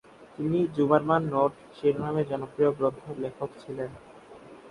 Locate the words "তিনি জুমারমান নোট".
0.35-1.51